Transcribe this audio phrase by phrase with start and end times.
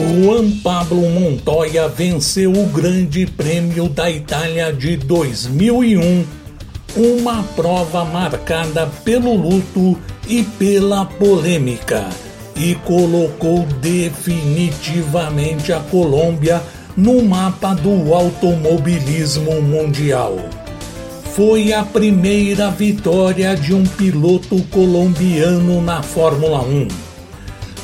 [0.00, 6.24] Juan Pablo Montoya venceu o Grande Prêmio da Itália de 2001,
[6.96, 12.08] uma prova marcada pelo luto e pela polêmica,
[12.56, 16.62] e colocou definitivamente a Colômbia
[16.96, 20.38] no mapa do automobilismo mundial.
[21.34, 27.09] Foi a primeira vitória de um piloto colombiano na Fórmula 1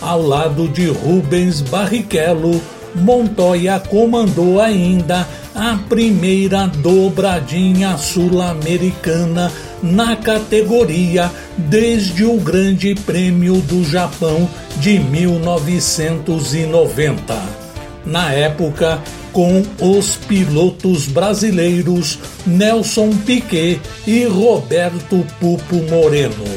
[0.00, 2.60] ao lado de Rubens Barrichello,
[2.94, 9.50] Montoya comandou ainda a primeira dobradinha sul-americana
[9.82, 14.46] na categoria desde o Grande Prêmio do Japão
[14.78, 17.66] de 1990.
[18.04, 19.00] Na época,
[19.32, 26.55] com os pilotos brasileiros Nelson Piquet e Roberto Pupo Moreno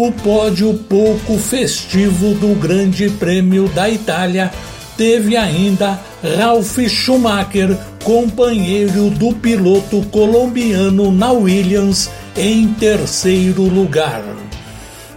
[0.00, 4.48] o pódio pouco festivo do Grande Prêmio da Itália
[4.96, 5.98] teve ainda
[6.36, 14.22] Ralf Schumacher, companheiro do piloto colombiano na Williams, em terceiro lugar.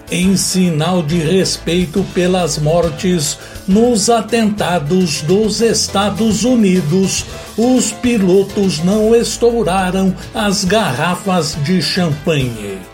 [0.09, 7.23] Em sinal de respeito pelas mortes nos atentados dos Estados Unidos,
[7.55, 12.90] os pilotos não estouraram as garrafas de champanhe.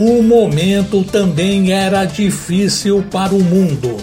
[0.00, 3.96] O momento também era difícil para o mundo,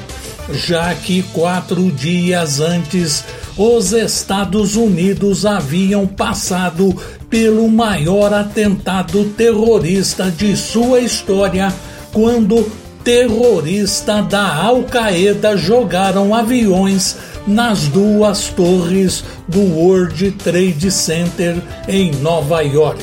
[0.52, 3.24] já que quatro dias antes
[3.58, 6.94] os Estados Unidos haviam passado
[7.30, 11.74] pelo maior atentado terrorista de sua história,
[12.12, 12.70] quando
[13.02, 17.16] terroristas da Al-Qaeda jogaram aviões
[17.48, 21.56] nas duas torres do World Trade Center
[21.88, 23.02] em Nova York.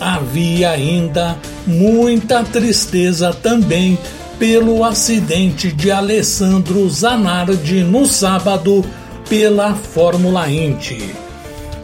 [0.00, 1.36] Havia ainda
[1.68, 3.98] muita tristeza também
[4.38, 8.84] pelo acidente de Alessandro Zanardi no sábado
[9.28, 11.14] pela Fórmula Indy.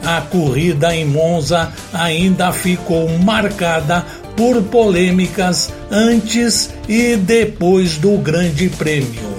[0.04, 4.04] A corrida em Monza ainda ficou marcada
[4.36, 9.34] por polêmicas antes e depois do Grande Prêmio.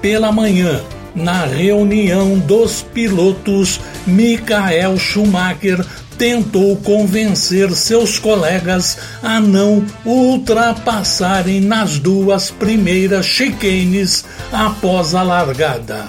[0.00, 0.80] Pela manhã,
[1.14, 5.84] na reunião dos pilotos, Michael Schumacher
[6.18, 16.08] tentou convencer seus colegas a não ultrapassarem nas duas primeiras chicanes após a largada.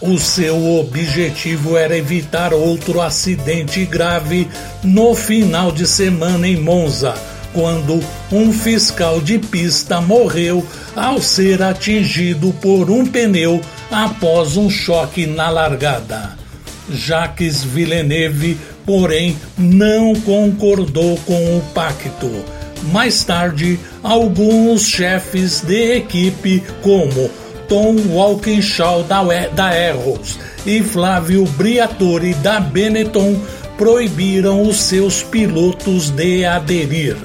[0.00, 4.48] O seu objetivo era evitar outro acidente grave
[4.82, 7.14] no final de semana em Monza,
[7.54, 15.26] quando um fiscal de pista morreu ao ser atingido por um pneu após um choque
[15.26, 16.36] na largada.
[16.90, 22.30] Jacques Villeneuve porém não concordou com o pacto.
[22.92, 27.30] Mais tarde, alguns chefes de equipe, como
[27.68, 29.22] Tom Walkinshaw da,
[29.54, 33.40] da Erros e Flávio Briatore da Benetton,
[33.78, 37.16] proibiram os seus pilotos de aderir.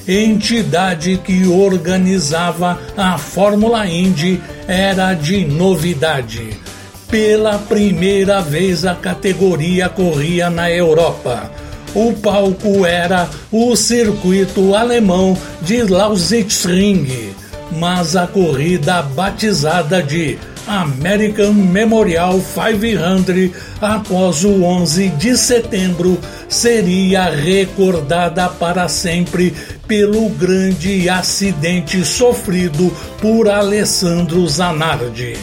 [0.07, 6.61] entidade que organizava a Fórmula Indy era de novidade.
[7.09, 11.51] Pela primeira vez a categoria corria na Europa.
[11.93, 17.35] O palco era o circuito alemão de Lausitzring
[17.77, 20.37] mas a corrida batizada de
[20.67, 26.17] American Memorial 500 após o 11 de setembro
[26.47, 29.53] seria recordada para sempre
[29.87, 35.37] pelo grande acidente sofrido por Alessandro Zanardi.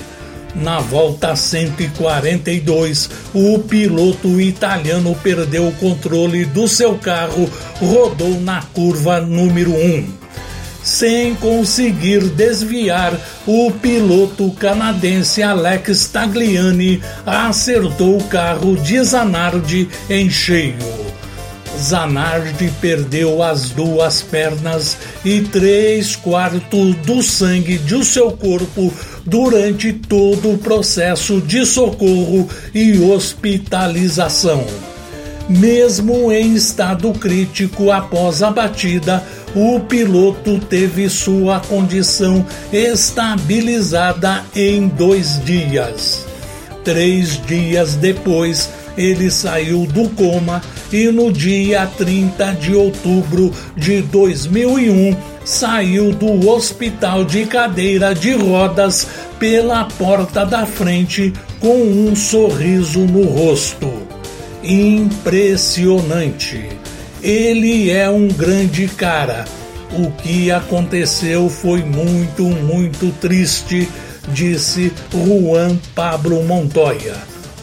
[0.54, 7.48] Na volta 142, o piloto italiano perdeu o controle do seu carro,
[7.80, 10.29] rodou na curva número 1.
[10.82, 13.12] Sem conseguir desviar,
[13.46, 20.76] o piloto canadense Alex Tagliani acertou o carro de Zanardi em cheio.
[21.78, 28.92] Zanardi perdeu as duas pernas e três quartos do sangue de seu corpo
[29.24, 34.66] durante todo o processo de socorro e hospitalização.
[35.48, 39.20] Mesmo em estado crítico após a batida,
[39.54, 46.26] o piloto teve sua condição estabilizada em dois dias.
[46.84, 50.60] Três dias depois, ele saiu do coma
[50.92, 59.06] e no dia 30 de outubro de 2001 saiu do hospital de cadeira de rodas
[59.38, 63.90] pela porta da frente com um sorriso no rosto.
[64.62, 66.79] Impressionante!
[67.22, 69.44] Ele é um grande cara.
[69.92, 73.88] O que aconteceu foi muito, muito triste,
[74.28, 77.16] disse Juan Pablo Montoya.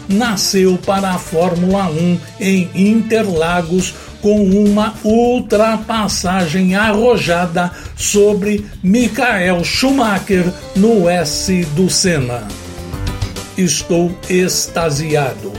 [0.10, 10.46] nasceu para a Fórmula 1 em Interlagos com uma ultrapassagem arrojada sobre Michael Schumacher
[10.76, 12.46] no S do Senna.
[13.58, 15.54] Estou extasiado.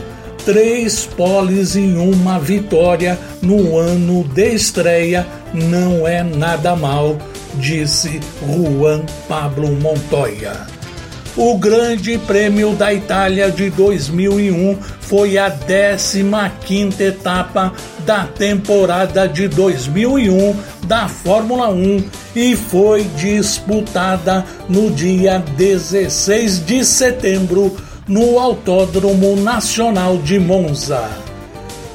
[0.45, 7.17] Três poles em uma vitória no ano de estreia não é nada mal,
[7.55, 10.80] disse Juan Pablo Montoya.
[11.37, 17.71] O Grande Prêmio da Itália de 2001 foi a 15ª etapa
[18.05, 20.53] da temporada de 2001
[20.85, 22.03] da Fórmula 1
[22.35, 31.09] e foi disputada no dia 16 de setembro no Autódromo Nacional de Monza.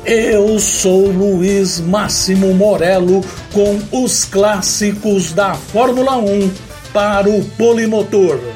[0.03, 3.23] Eu sou Luiz Máximo Morello
[3.53, 6.51] com os clássicos da Fórmula 1
[6.91, 8.56] para o Polimotor.